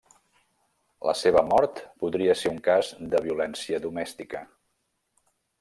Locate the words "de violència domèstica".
3.15-4.43